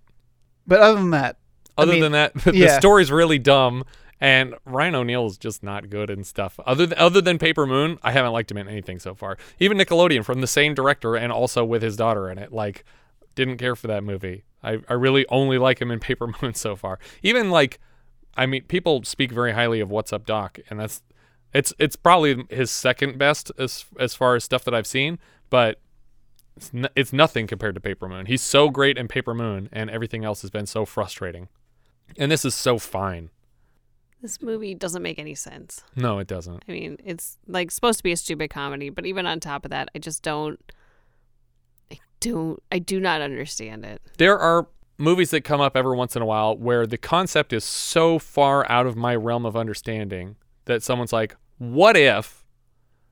[0.68, 1.38] But other than that,
[1.78, 2.80] I Other mean, than that, the yeah.
[2.80, 3.84] story's really dumb,
[4.26, 6.60] and Ryan O'Neal is just not good and stuff.
[6.66, 9.38] Other th- other than Paper Moon, I haven't liked him in anything so far.
[9.60, 12.84] Even Nickelodeon from the same director and also with his daughter in it, like
[13.36, 14.44] didn't care for that movie.
[14.64, 16.98] I I really only like him in Paper Moon so far.
[17.22, 17.80] Even like,
[18.36, 21.04] I mean, people speak very highly of What's Up Doc, and that's
[21.54, 25.80] it's it's probably his second best as as far as stuff that I've seen, but.
[26.58, 28.28] It's, n- it's nothing compared to Paper Moon.
[28.28, 31.50] He's so great in Paper Moon, and everything else has been so frustrating.
[32.18, 33.30] And this is so fine.
[34.26, 35.84] This movie doesn't make any sense.
[35.96, 36.64] No, it doesn't.
[36.68, 39.70] I mean, it's like supposed to be a stupid comedy, but even on top of
[39.70, 40.60] that, I just don't.
[41.92, 42.60] I don't.
[42.72, 44.02] I do not understand it.
[44.18, 47.64] There are movies that come up every once in a while where the concept is
[47.64, 52.44] so far out of my realm of understanding that someone's like, what if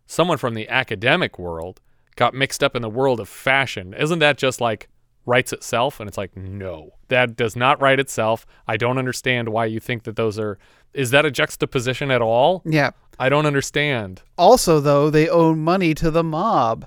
[0.07, 1.79] someone from the academic world
[2.15, 3.93] got mixed up in the world of fashion?
[3.93, 4.89] Isn't that just like
[5.25, 5.99] writes itself?
[5.99, 8.45] And it's like, no, that does not write itself.
[8.67, 10.57] I don't understand why you think that those are.
[10.93, 12.61] Is that a juxtaposition at all?
[12.65, 12.91] Yeah.
[13.19, 14.21] I don't understand.
[14.37, 16.85] Also, though, they owe money to the mob.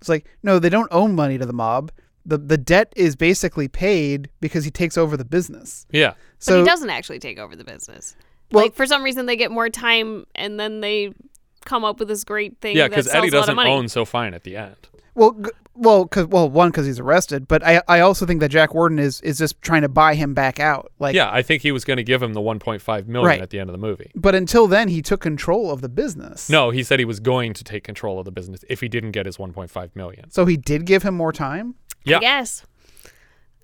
[0.00, 1.90] It's like, no, they don't owe money to the mob.
[2.26, 5.86] The the debt is basically paid because he takes over the business.
[5.90, 6.10] Yeah.
[6.10, 8.14] But So he doesn't actually take over the business.
[8.52, 11.12] Well- like for some reason, they get more time, and then they
[11.64, 12.76] come up with this great thing.
[12.76, 14.76] Yeah, because because Eddie a lot doesn't own So Fine at the end.
[15.14, 18.50] well, g- well, cause, well, one because he's arrested, but I I also think that
[18.50, 20.92] Jack Warden is is just trying to buy him back out.
[20.98, 23.40] Like, yeah, I think he was going to give him the 1.5 million Right.
[23.40, 24.10] at the end of the movie.
[24.14, 26.50] But until then, he took control of the business.
[26.50, 29.12] No, he said he was going to take control of the business if he didn't
[29.12, 30.30] get his 1.5 million.
[30.30, 31.76] So he did give him more time.
[32.04, 32.16] Yeah.
[32.18, 32.64] I guess.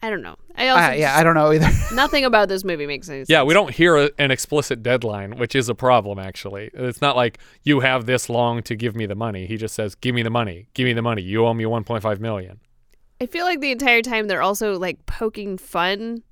[0.04, 0.36] I don't know.
[0.54, 1.70] I also Ah, yeah, I don't know either.
[1.94, 3.30] Nothing about this movie makes any sense.
[3.30, 6.70] Yeah, we don't hear a, an explicit deadline, which is a problem actually.
[6.74, 9.46] It's not like you have this long to give me the money.
[9.46, 10.68] He just says, "Give me the money.
[10.74, 11.22] Give me the money.
[11.22, 12.60] You owe me 1.5 million."
[13.18, 16.22] I feel like the entire time they're also like poking fun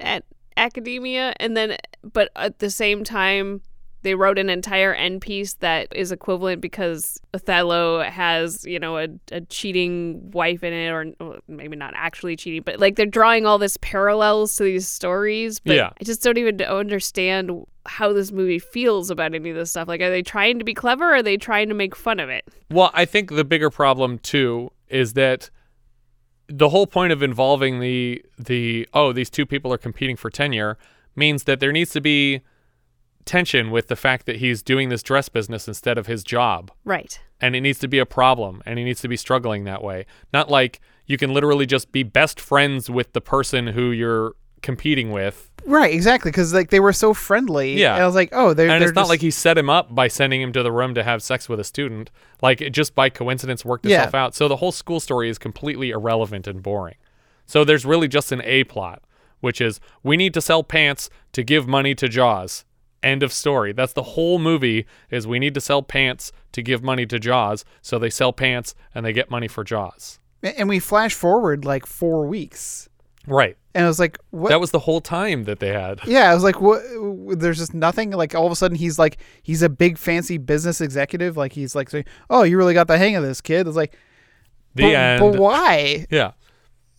[0.00, 0.24] at
[0.56, 3.60] academia, and then, but at the same time,
[4.04, 9.08] they wrote an entire end piece that is equivalent because Othello has, you know, a,
[9.32, 13.46] a cheating wife in it, or well, maybe not actually cheating, but like they're drawing
[13.46, 15.58] all this parallels to these stories.
[15.58, 15.90] But Yeah.
[16.00, 17.50] I just don't even understand
[17.86, 19.88] how this movie feels about any of this stuff.
[19.88, 22.28] Like, are they trying to be clever or are they trying to make fun of
[22.28, 22.44] it?
[22.70, 25.50] Well, I think the bigger problem too is that
[26.48, 30.76] the whole point of involving the the oh these two people are competing for tenure
[31.16, 32.42] means that there needs to be
[33.24, 36.70] tension with the fact that he's doing this dress business instead of his job.
[36.84, 37.18] Right.
[37.40, 40.06] And it needs to be a problem and he needs to be struggling that way.
[40.32, 45.10] Not like you can literally just be best friends with the person who you're competing
[45.10, 45.50] with.
[45.66, 47.74] Right, exactly, because like they were so friendly.
[47.78, 47.94] Yeah.
[47.94, 48.68] and I was like, oh, they're.
[48.70, 50.72] and they're it's not just- like he set him up by sending him to the
[50.72, 52.10] room to have sex with a student.
[52.42, 53.96] Like it just by coincidence worked Yeah.
[54.04, 54.34] itself out.
[54.34, 56.96] So the whole school story is completely irrelevant and boring.
[57.46, 59.02] So there's really just an A plot,
[59.40, 62.64] which is we need to sell pants to give money to Jaws.
[63.04, 63.72] End of story.
[63.72, 67.64] That's the whole movie is we need to sell pants to give money to Jaws.
[67.82, 70.18] So they sell pants and they get money for Jaws.
[70.42, 72.88] and we flash forward like four weeks,
[73.26, 73.56] Right.
[73.74, 74.50] and I was like, what?
[74.50, 76.00] That was the whole time that they had.
[76.06, 76.82] Yeah, I was like, what?
[77.40, 78.10] There's just nothing.
[78.10, 81.36] Like all of a sudden, he's like, he's a big fancy business executive.
[81.36, 83.96] Like he's like saying, "Oh, you really got the hang of this, kid." It's like,
[84.74, 85.20] The but, end.
[85.20, 86.06] But why?
[86.10, 86.32] Yeah.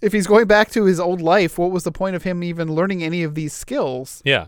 [0.01, 2.73] If he's going back to his old life, what was the point of him even
[2.73, 4.21] learning any of these skills?
[4.25, 4.47] Yeah.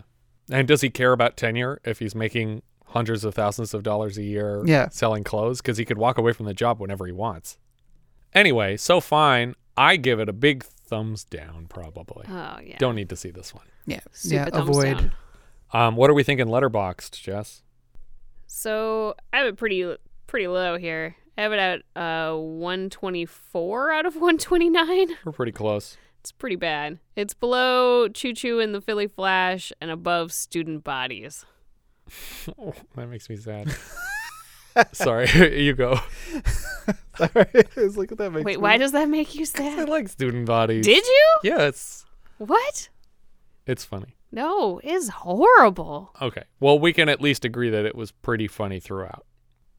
[0.50, 4.22] And does he care about tenure if he's making hundreds of thousands of dollars a
[4.22, 4.88] year Yeah.
[4.88, 5.60] selling clothes?
[5.60, 7.58] Because he could walk away from the job whenever he wants.
[8.34, 9.54] Anyway, so fine.
[9.76, 12.24] I give it a big thumbs down, probably.
[12.28, 12.76] Oh, yeah.
[12.78, 13.66] Don't need to see this one.
[13.86, 14.60] Yeah, Super yeah.
[14.60, 14.96] Avoid.
[14.98, 15.12] down.
[15.72, 17.62] Um, what are we thinking Letterboxd, Jess?
[18.46, 21.14] So I have it pretty pretty low here.
[21.36, 25.16] I have it at uh 124 out of 129.
[25.24, 25.96] We're pretty close.
[26.20, 26.98] It's pretty bad.
[27.16, 31.44] It's below Choo Choo and the Philly Flash and above Student Bodies.
[32.58, 33.74] Oh, that makes me sad.
[34.92, 35.28] Sorry,
[35.64, 35.98] you go.
[37.18, 39.78] it's like that makes Wait, me- why does that make you sad?
[39.78, 40.84] I like student bodies.
[40.84, 41.26] Did you?
[41.44, 42.04] Yeah, it's
[42.38, 42.88] What?
[43.66, 44.14] it's funny.
[44.30, 46.14] No, it's horrible.
[46.20, 46.44] Okay.
[46.60, 49.24] Well, we can at least agree that it was pretty funny throughout.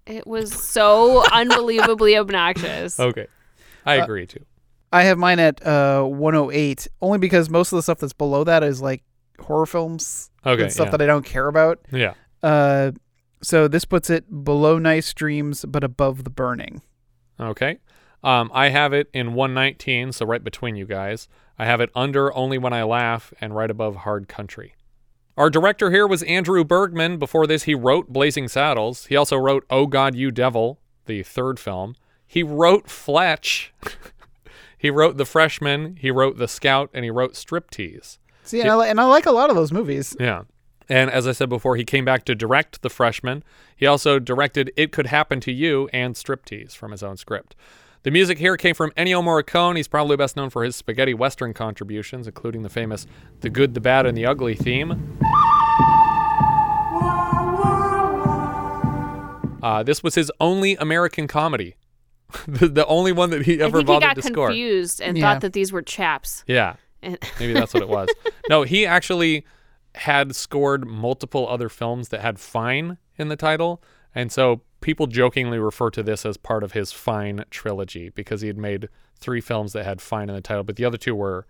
[0.08, 3.00] It was so unbelievably obnoxious.
[3.00, 3.28] Okay.
[3.86, 4.44] I Uh, agree too.
[4.92, 8.64] I have mine at uh 108 only because most of the stuff that's below that
[8.64, 9.04] is like
[9.40, 10.92] horror films Okay, and stuff yeah.
[10.92, 11.80] that I don't care about.
[11.92, 12.14] Yeah.
[12.42, 12.92] Uh
[13.42, 16.82] so this puts it below nice dreams but above the burning.
[17.40, 17.80] Okay.
[18.22, 21.30] Um, I have it in 119, so right between you guys.
[21.58, 24.76] I have it under Only When I Laugh and right above Hard Country.
[25.38, 27.18] Our director here was Andrew Bergman.
[27.18, 29.06] Before this, he wrote Blazing Saddles.
[29.06, 31.96] He also wrote Oh God, You Devil, the third film.
[32.28, 33.74] He wrote Fletch.
[34.80, 35.98] he wrote The Freshman.
[36.00, 38.18] He wrote The Scout, and he wrote Striptease.
[38.44, 40.16] See, and I, li- and I like a lot of those movies.
[40.20, 40.44] Yeah.
[40.88, 43.44] And as I said before, he came back to direct The Freshman.
[43.76, 47.56] He also directed It Could Happen to You and Striptease from his own script.
[48.04, 49.76] The music here came from Ennio Morricone.
[49.76, 53.06] He's probably best known for his spaghetti western contributions, including the famous
[53.42, 55.20] The Good, the Bad, and the Ugly theme.
[59.62, 61.76] Uh, this was his only American comedy.
[62.48, 64.48] the, the only one that he I ever think he got to score.
[64.48, 65.24] confused and Yeah.
[65.34, 66.44] thought that these were chaps.
[66.48, 66.76] Yeah.
[67.02, 68.10] And- Maybe that's what it was.
[68.50, 69.46] no, he actually
[69.96, 73.82] had scored multiple other films that had Fine in the title.
[74.14, 78.48] And so people jokingly refer to this as part of his Fine trilogy because he
[78.48, 78.90] had made
[79.20, 81.46] three films that had Fine in the title, but the other two were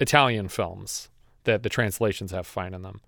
[0.00, 1.08] Italian films
[1.44, 3.00] that the translations have Fine in them.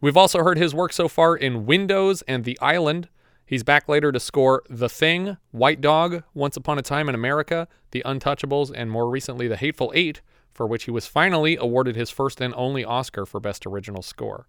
[0.00, 3.08] We've also heard his work so far in Windows and The Island.
[3.44, 7.68] He's back later to score The Thing, White Dog, Once Upon a Time in America,
[7.90, 12.10] The Untouchables, and more recently The Hateful Eight, for which he was finally awarded his
[12.10, 14.46] first and only Oscar for Best Original Score.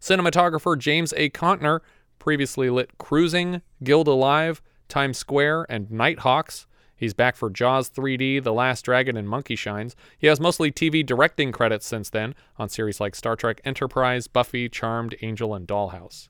[0.00, 1.30] Cinematographer James A.
[1.30, 1.80] Contner
[2.18, 6.66] previously lit Cruising, Guild Alive, Times Square, and Nighthawks.
[6.96, 9.94] He's back for Jaws 3D, The Last Dragon, and Monkey Shines.
[10.18, 14.68] He has mostly TV directing credits since then on series like Star Trek Enterprise, Buffy,
[14.68, 16.28] Charmed, Angel, and Dollhouse.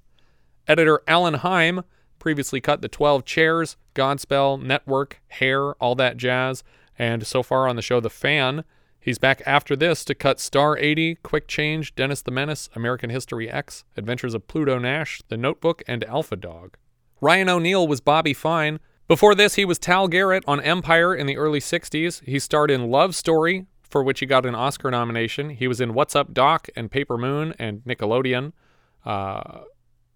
[0.66, 1.82] Editor Alan Heim
[2.18, 6.64] previously cut The 12 Chairs, Godspell, Network, Hair, All That Jazz,
[6.98, 8.64] and so far on the show The Fan.
[9.00, 13.48] He's back after this to cut Star 80, Quick Change, Dennis the Menace, American History
[13.48, 16.76] X, Adventures of Pluto Nash, The Notebook, and Alpha Dog.
[17.20, 18.80] Ryan O'Neal was Bobby Fine.
[19.06, 22.22] Before this, he was Tal Garrett on Empire in the early 60s.
[22.24, 25.50] He starred in Love Story, for which he got an Oscar nomination.
[25.50, 28.52] He was in What's Up Doc and Paper Moon and Nickelodeon.
[29.06, 29.62] Uh,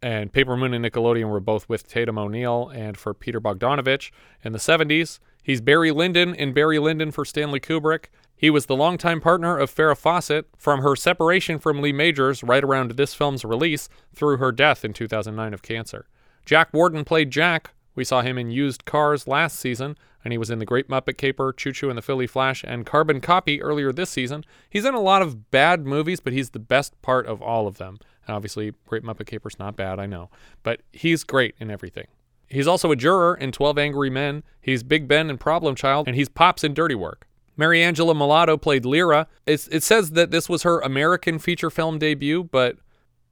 [0.02, 4.10] and Paper Moon and Nickelodeon were both with Tatum O'Neal and for Peter Bogdanovich
[4.42, 5.20] in the 70s.
[5.42, 8.06] He's Barry Lyndon in Barry Lyndon for Stanley Kubrick.
[8.36, 12.64] He was the longtime partner of Farrah Fawcett from her separation from Lee Majors right
[12.64, 16.06] around this film's release through her death in 2009 of cancer.
[16.44, 17.70] Jack Warden played Jack.
[17.94, 21.18] We saw him in Used Cars last season, and he was in The Great Muppet
[21.18, 24.44] Caper, Chu Chu and the Philly Flash, and Carbon Copy earlier this season.
[24.68, 27.78] He's in a lot of bad movies, but he's the best part of all of
[27.78, 27.98] them.
[28.28, 30.30] Obviously, Great Muppet Caper's not bad, I know,
[30.62, 32.06] but he's great in everything.
[32.48, 34.42] He's also a juror in 12 Angry Men.
[34.60, 37.26] He's Big Ben in Problem Child, and he's Pops in Dirty Work.
[37.58, 39.26] Mariangela Melato played Lira.
[39.46, 42.76] It's, it says that this was her American feature film debut, but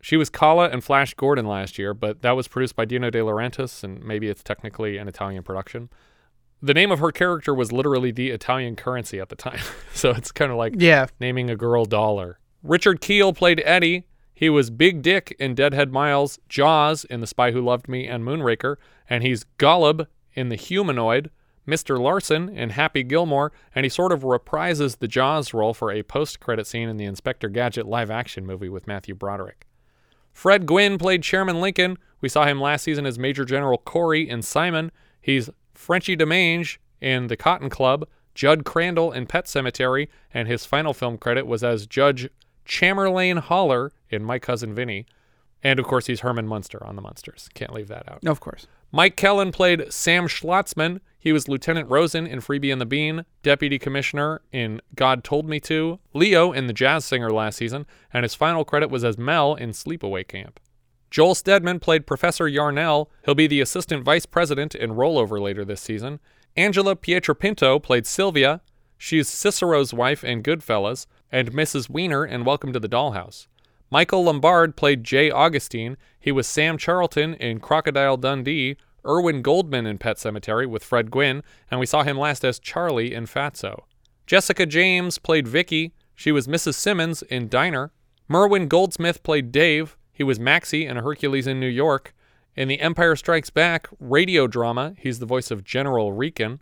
[0.03, 3.19] she was Kala and Flash Gordon last year, but that was produced by Dino De
[3.19, 5.91] Laurentiis, and maybe it's technically an Italian production.
[6.63, 9.61] The name of her character was literally the Italian currency at the time,
[9.95, 11.07] so it's kind of like Yeah.
[11.19, 12.39] naming a girl dollar.
[12.63, 14.05] Richard Kiel played Eddie.
[14.41, 18.25] He was Big Dick in Deadhead Miles, Jaws in The Spy Who Loved Me and
[18.25, 18.77] Moonraker,
[19.07, 21.31] and he's Golub in The Humanoid,
[21.69, 22.01] Mr.
[22.01, 26.41] Larson in Happy Gilmore, and he sort of reprises the Jaws role for a post
[26.41, 29.67] credit scene in the Inspector Gadget live action movie with Matthew Broderick.
[30.33, 31.99] Fred Gwynne played Chairman Lincoln.
[32.23, 34.91] We saw him last season as Major General Corey in Simon.
[35.21, 40.95] He's Frenchie Demange in The Cotton Club, Judd Crandall in Pet Sematary, and his final
[40.95, 42.31] film credit was as Judge
[42.65, 45.07] Chamberlain Haller in My Cousin Vinny.
[45.63, 47.49] And of course, he's Herman Munster on The Munsters.
[47.55, 48.27] Can't leave that out.
[48.27, 48.67] Of course.
[48.93, 51.01] Mike Kellin played Sam Schlotzman.
[51.19, 55.61] He was Lieutenant Rosen in Freebie and the Bean, Deputy Commissioner in God Told Me
[55.61, 59.55] To, Leo in The Jazz Singer last season, and his final credit was as Mel
[59.55, 60.59] in Sleepaway Camp.
[61.11, 63.11] Joel Stedman played Professor Yarnell.
[63.25, 66.21] He'll be the Assistant Vice President in Rollover later this season.
[66.57, 68.61] Angela Pietropinto played Sylvia.
[68.97, 71.89] She's Cicero's wife in Goodfellas, and Mrs.
[71.89, 73.47] Wiener in Welcome to the Dollhouse.
[73.91, 75.97] Michael Lombard played Jay Augustine.
[76.19, 81.43] He was Sam Charlton in Crocodile Dundee, Irwin Goldman in Pet Sematary with Fred Gwynne,
[81.71, 83.85] and we saw him last as Charlie in Fatso.
[84.27, 85.93] Jessica James played Vicky.
[86.15, 86.75] She was Mrs.
[86.75, 87.93] Simmons in Diner.
[88.29, 89.97] Merwin Goldsmith played Dave.
[90.13, 92.15] He was Maxie in Hercules in New York.
[92.55, 96.61] In The Empire Strikes Back radio drama, he's the voice of General Rieekan.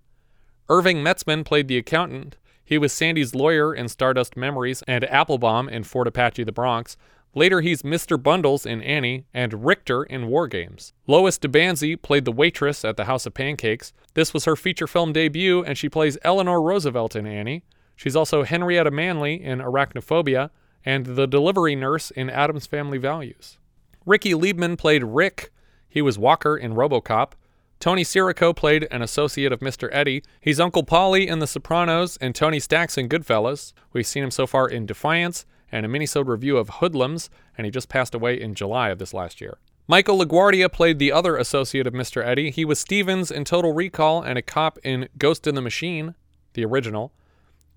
[0.69, 2.37] Irving Metzman played the accountant.
[2.69, 6.99] He was Sandy's lawyer in Stardust Memories and Applebaum in Fort Apache the Bronx.
[7.35, 8.23] Later, he's Mr.
[8.23, 10.93] Bundles in Annie and Richter in War Games.
[11.07, 13.95] Lois de Banzie played the waitress at the House of Pancakes.
[14.13, 17.65] This was her feature film debut, and she plays Eleanor Roosevelt in Annie.
[17.97, 20.51] She's also Henrietta Manley in Arachnophobia
[20.85, 23.57] and the delivery nurse in Addams Family Values.
[24.05, 25.53] Ricky Liebman played Rick.
[25.89, 27.33] He was Walker in Robocop.
[27.81, 29.89] Tony Sirico played an associate of Mr.
[29.93, 30.25] Eddie.
[30.41, 33.73] He's Uncle Paulie in The Sopranos and Tony Stacks in Goodfellas.
[33.93, 37.71] We've seen him so far in Defiance and a minisode review of Hoodlums, and he
[37.71, 39.59] just passed away in July of this last year.
[39.87, 42.25] Michael LaGuardia played the other associate of Mr.
[42.25, 42.51] Eddie.
[42.51, 46.17] He was Stevens in Total Recall and a cop in Ghost in the Machine,
[46.55, 47.13] the original.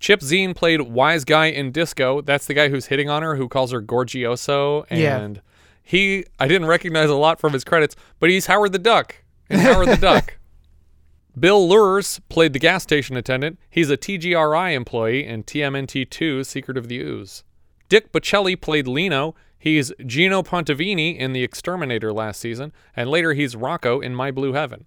[0.00, 2.20] Chip Zien played Wise Guy in Disco.
[2.22, 4.84] That's the guy who's hitting on her, who calls her Gorgioso.
[4.90, 5.20] Yeah.
[5.20, 5.40] And
[5.80, 9.22] he, I didn't recognize a lot from his credits, but he's Howard the Duck
[9.52, 10.38] in Howard the Duck.
[11.38, 13.58] Bill Lures played the gas station attendant.
[13.70, 17.42] He's a TGRI employee in TMNT 2 Secret of the Ooze.
[17.88, 19.34] Dick Boccelli played Lino.
[19.58, 24.52] He's Gino Pontevini in The Exterminator last season, and later he's Rocco in My Blue
[24.52, 24.86] Heaven.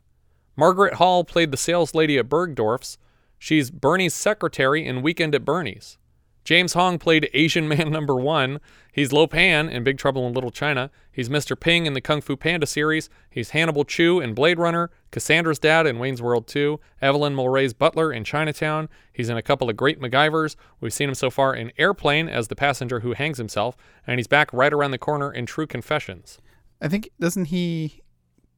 [0.55, 2.97] Margaret Hall played the sales lady at Bergdorf's.
[3.39, 5.97] She's Bernie's secretary in Weekend at Bernie's.
[6.45, 8.61] James Hong played Asian Man Number One.
[8.93, 10.91] He's Lo Pan in Big Trouble in Little China.
[11.11, 11.59] He's Mr.
[11.59, 13.09] Ping in the Kung Fu Panda series.
[13.31, 18.13] He's Hannibal Chew in Blade Runner, Cassandra's dad in Wayne's World 2, Evelyn Mulwray's butler
[18.13, 18.89] in Chinatown.
[19.11, 20.55] He's in a couple of great MacGyvers.
[20.79, 23.75] We've seen him so far in Airplane as the passenger who hangs himself,
[24.05, 26.37] and he's back right around the corner in True Confessions.
[26.79, 28.03] I think doesn't he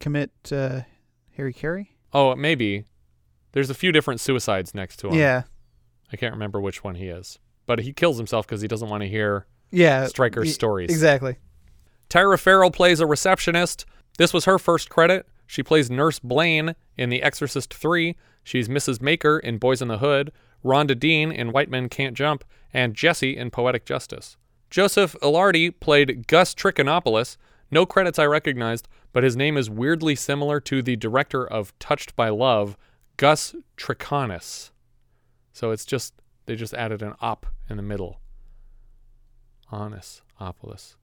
[0.02, 0.82] commit uh,
[1.38, 1.96] Harry Carey?
[2.12, 2.84] Oh, maybe.
[3.54, 5.14] There's a few different suicides next to him.
[5.14, 5.44] Yeah.
[6.12, 7.40] I can't remember which one he is.
[7.68, 10.07] But he kills himself because he doesn't want to hear Yeah.
[10.07, 10.89] Stryker's y- stories.
[10.89, 11.36] Exactly.
[12.09, 13.86] Tyra Ferrell plays a receptionist.
[14.18, 15.28] This was her first credit.
[15.45, 18.15] She plays Nurse Blaine in The Exorcist 3.
[18.43, 19.01] She's Mrs.
[19.01, 20.32] Maker in Boys in the Hood,
[20.63, 22.43] Rhonda Dean in White Men Can't Jump,
[22.74, 24.38] and Jesse in Poetic Justice.
[24.70, 27.38] Joseph Ilardi played Gus Trichonopoulos.
[27.72, 32.15] No credits I recognized, but his name is weirdly similar to the director of Touched
[32.15, 32.78] by Love,
[33.18, 34.72] Gus Trichonis.
[35.53, 36.13] So it's just,
[36.48, 38.20] they just added an op in the middle.
[39.70, 40.95] Honest, Opolis.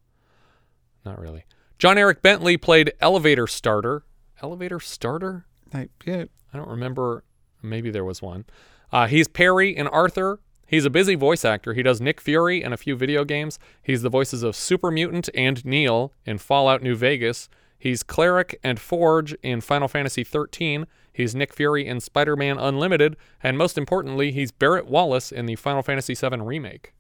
[1.05, 1.45] Not really.
[1.79, 4.05] John Eric Bentley played Elevator Starter.
[4.43, 5.47] Elevator Starter?
[5.73, 6.25] I, yeah.
[6.53, 7.25] I don't remember.
[7.63, 8.47] Maybe there was one.
[8.91, 10.41] Uh, he's Perry and Arthur.
[10.67, 11.75] He's a busy voice actor.
[11.75, 13.59] He does Nick Fury in a few video games.
[13.83, 17.49] He's the voices of Super Mutant and Neil in Fallout New Vegas.
[17.79, 20.87] He's Cleric and Forge in Final Fantasy XIII.
[21.15, 23.17] He's Nick Fury in Spider Man Unlimited.
[23.43, 26.93] And most importantly, he's Barret Wallace in the Final Fantasy VII Remake.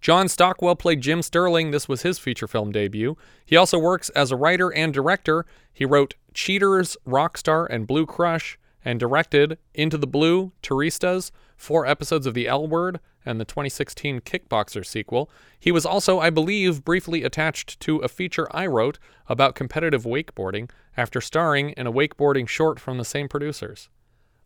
[0.00, 1.70] John Stockwell played Jim Sterling.
[1.70, 3.16] This was his feature film debut.
[3.44, 5.46] He also works as a writer and director.
[5.72, 12.26] He wrote Cheaters, Rockstar, and Blue Crush, and directed Into the Blue, Turistas, four episodes
[12.26, 15.28] of The L Word, and the 2016 Kickboxer sequel.
[15.58, 18.98] He was also, I believe, briefly attached to a feature I wrote
[19.28, 23.88] about competitive wakeboarding after starring in a wakeboarding short from the same producers.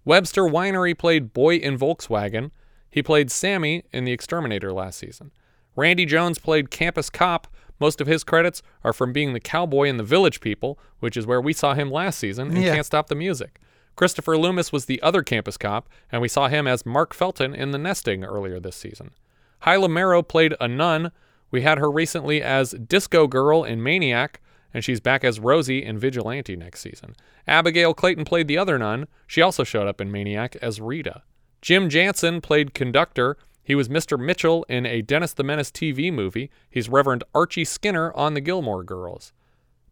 [0.05, 2.51] Webster Whinery played Boy in Volkswagen.
[2.91, 5.31] He played Sammy in The Exterminator last season.
[5.77, 7.47] Randy Jones played Campus Cop.
[7.79, 11.27] Most of his credits are from being the cowboy in The Village People, which is
[11.27, 12.75] where we saw him last season and Yeah.
[12.75, 13.61] Can't Stop the Music.
[14.01, 17.71] Christopher Loomis was the other campus cop, and we saw him as Mark Felton in
[17.71, 19.11] The Nesting earlier this season.
[19.59, 21.13] Hyla Marrow played a nun.
[21.51, 24.41] We had her recently as Disco Girl in Maniac,
[24.73, 27.15] and she's back as Rosie in Vigilante next season.
[27.47, 29.07] Abigail Clayton played the other nun.
[29.27, 31.23] She also showed up in Maniac as Rita.
[31.61, 33.37] Jim Jansen played conductor.
[33.63, 34.19] He was Mr.
[34.19, 36.51] Mitchell in a Dennis the Menace TV movie.
[36.71, 39.35] He's Reverend Archie Skinner on The Gilmore Girls.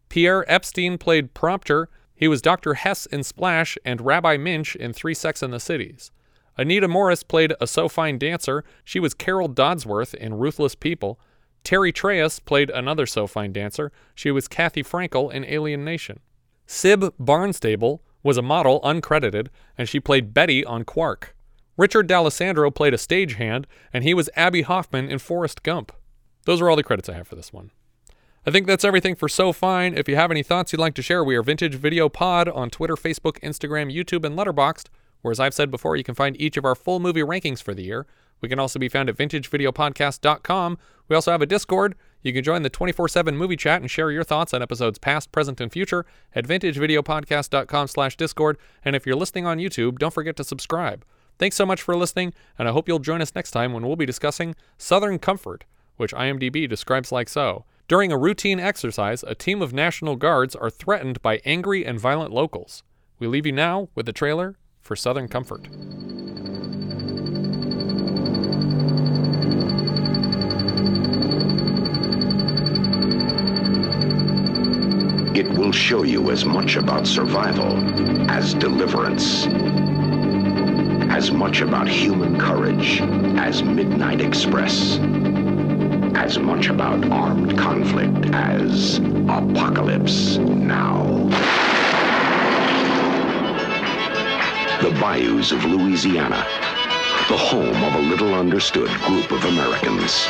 [0.09, 1.89] Pierre Epstein played prompter.
[2.19, 2.73] He was Dr.
[2.73, 6.11] Hess in Splash and Rabbi Minch in Three Sex and the Cities.
[6.57, 8.65] Anita Morris played a so fine dancer.
[8.83, 11.17] She was Carol Dodsworth in Ruthless People.
[11.63, 13.93] Terry Treas played another so fine dancer.
[14.15, 16.19] She was Kathy Frankel in Alien Nation.
[16.67, 19.47] Cyb Barnstable was a model uncredited,
[19.77, 21.33] and she played Betty on Quark.
[21.77, 23.63] Richard D'Alessandro played a stagehand,
[23.93, 25.93] and he was Abbie Hoffman in Forrest Gump.
[26.43, 27.71] Those are all the credits I have for this one.
[28.49, 29.95] I think that's everything for So Fine.
[29.95, 32.71] If you have any thoughts you'd like to share, we are Vintage Video Pod on
[32.71, 34.87] Twitter, Facebook, Instagram, YouTube, and Letterboxd.
[35.21, 37.75] Where, as I've said before, you can find each of our full movie rankings for
[37.75, 38.07] the year.
[38.41, 40.79] We can also be found at vintagevideopodcast.com.
[41.07, 41.93] We also have a Discord.
[42.23, 45.31] You can join the 24 7 movie chat and share your thoughts on episodes past,
[45.31, 48.57] present, and future at vintagevideopodcast.com slash Discord.
[48.83, 51.05] And if you're listening on YouTube, don't forget to subscribe.
[51.37, 53.95] Thanks so much for listening, and I hope you'll join us next time when we'll
[53.95, 55.65] be discussing Southern Comfort,
[55.97, 57.65] which IMDb describes like so.
[57.89, 62.31] During a routine exercise, a team of National Guards are threatened by angry and violent
[62.31, 62.83] locals.
[63.17, 65.65] We leave you now with the trailer for Southern Comfort.
[75.35, 77.75] It will show you as much about survival
[78.29, 79.47] as deliverance.
[81.11, 83.01] As much about human courage
[83.39, 84.99] as Midnight Express.
[86.15, 88.97] As much about armed conflict as
[89.27, 91.29] Apocalypse Now.
[94.81, 96.45] the bayous of Louisiana,
[97.27, 100.25] the home of a little understood group of Americans.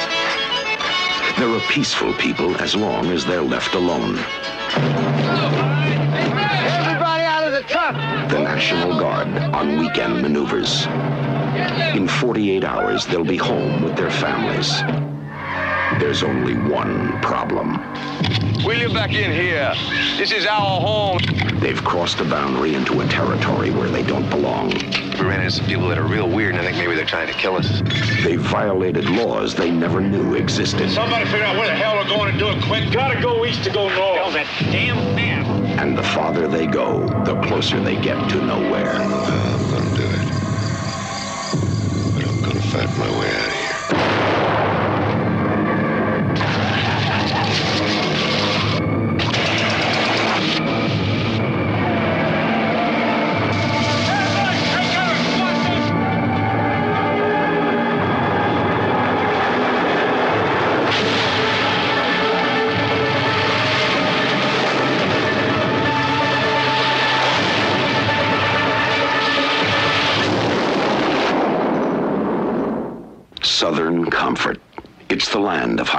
[1.37, 4.17] They're a peaceful people as long as they're left alone.
[6.75, 7.93] Everybody out of the truck!
[8.29, 10.87] The National Guard on weekend maneuvers.
[11.95, 14.81] In 48 hours, they'll be home with their families.
[15.97, 17.79] There's only one problem.
[18.63, 19.73] Wheel you back in here.
[20.17, 21.19] This is our home.
[21.59, 24.69] They've crossed the boundary into a territory where they don't belong.
[24.69, 27.27] We ran into some people that are real weird, and I think maybe they're trying
[27.27, 27.81] to kill us.
[28.23, 30.91] They've violated laws they never knew existed.
[30.91, 32.91] Somebody figure out where the hell we're going and do it quick.
[32.93, 34.15] Gotta go east to go north.
[34.15, 35.45] Tell that damn man.
[35.79, 38.91] And the farther they go, the closer they get to nowhere.
[38.91, 40.27] I'm gonna do it.
[42.13, 43.58] But I'm gonna fight my way out of here.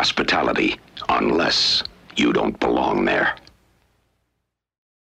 [0.00, 0.78] Hospitality,
[1.10, 1.82] unless
[2.16, 3.36] you don't belong there.